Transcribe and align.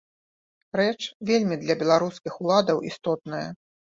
Рэч, 0.79 1.01
вельмі 1.31 1.55
для 1.65 1.75
беларускіх 1.83 2.33
уладаў 2.45 2.77
істотная. 2.93 3.45